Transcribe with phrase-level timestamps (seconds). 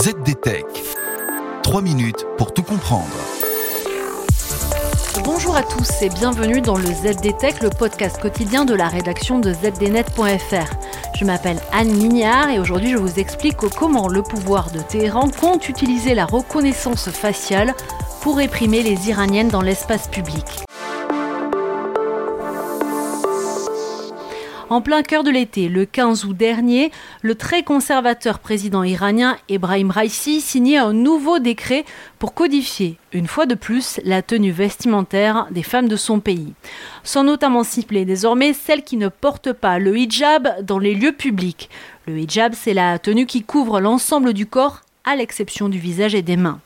[0.00, 0.64] ZDTech.
[1.64, 3.08] 3 minutes pour tout comprendre.
[5.24, 9.52] Bonjour à tous et bienvenue dans le ZDTech, le podcast quotidien de la rédaction de
[9.52, 10.72] zdnet.fr.
[11.18, 15.68] Je m'appelle Anne Mignard et aujourd'hui je vous explique comment le pouvoir de Téhéran compte
[15.68, 17.74] utiliser la reconnaissance faciale
[18.20, 20.67] pour réprimer les Iraniennes dans l'espace public.
[24.70, 26.92] En plein cœur de l'été, le 15 août dernier,
[27.22, 31.86] le très conservateur président iranien Ebrahim Raisi signait un nouveau décret
[32.18, 36.52] pour codifier, une fois de plus, la tenue vestimentaire des femmes de son pays.
[37.02, 41.70] Sont notamment ciblées désormais celles qui ne portent pas le hijab dans les lieux publics.
[42.06, 46.20] Le hijab, c'est la tenue qui couvre l'ensemble du corps à l'exception du visage et
[46.20, 46.60] des mains.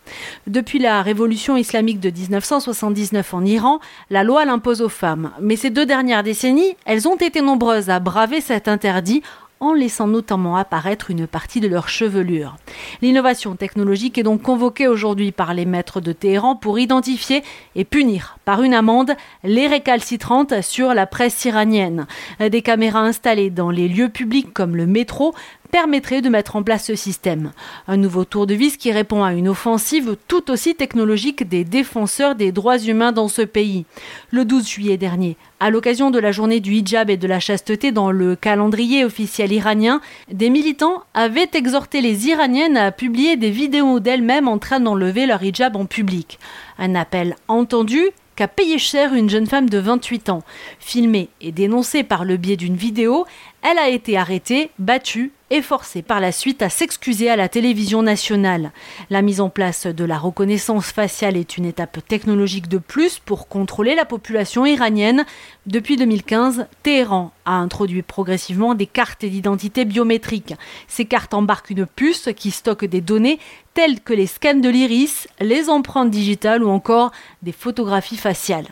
[0.49, 3.79] Depuis la révolution islamique de 1979 en Iran,
[4.11, 5.31] la loi l'impose aux femmes.
[5.41, 9.23] Mais ces deux dernières décennies, elles ont été nombreuses à braver cet interdit
[9.63, 12.57] en laissant notamment apparaître une partie de leur chevelure.
[13.01, 17.45] L'innovation technologique est donc convoquée aujourd'hui par les maîtres de Téhéran pour identifier
[17.77, 19.13] et punir par une amende
[19.45, 22.09] les récalcitrantes sur la presse iranienne.
[22.41, 25.33] Des caméras installées dans les lieux publics comme le métro
[25.73, 27.51] permettrait de mettre en place ce système.
[27.89, 32.35] Un nouveau tour de vis qui répond à une offensive tout aussi technologique des défenseurs
[32.35, 33.87] des droits humains dans ce pays.
[34.31, 37.91] Le 12 juillet dernier, à l'occasion de la journée du hijab et de la chasteté
[37.91, 43.99] dans le calendrier officiel iranien, des militants avaient exhorté les Iraniennes à publier des vidéos
[43.99, 46.39] d'elles-mêmes en train d'enlever leur hijab en public.
[46.79, 50.43] Un appel entendu qu'a payé cher une jeune femme de 28 ans.
[50.79, 53.27] Filmée et dénoncée par le biais d'une vidéo,
[53.63, 58.03] elle a été arrêtée, battue et forcée par la suite à s'excuser à la télévision
[58.03, 58.73] nationale.
[59.11, 63.49] La mise en place de la reconnaissance faciale est une étape technologique de plus pour
[63.49, 65.25] contrôler la population iranienne.
[65.67, 70.55] Depuis 2015, Téhéran a introduit progressivement des cartes d'identité biométriques.
[70.89, 73.39] Ces cartes embarquent une puce qui stocke des données
[73.75, 78.67] telles que les scans de l'iris, les empreintes digitales ou encore des photographies faciales.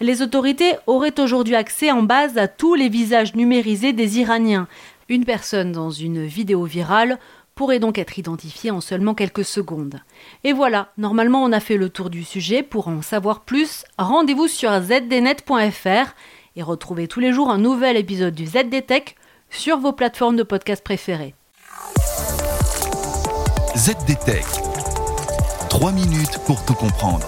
[0.00, 4.68] Les autorités auraient aujourd'hui accès en base à tous les visages numérisés des Iraniens.
[5.08, 7.18] Une personne dans une vidéo virale
[7.54, 10.00] pourrait donc être identifiée en seulement quelques secondes.
[10.44, 12.62] Et voilà, normalement on a fait le tour du sujet.
[12.62, 16.14] Pour en savoir plus, rendez-vous sur zdnet.fr
[16.56, 19.16] et retrouvez tous les jours un nouvel épisode du ZDTech
[19.50, 21.34] sur vos plateformes de podcast préférées.
[23.76, 24.44] ZDTech.
[25.70, 27.26] 3 minutes pour tout comprendre.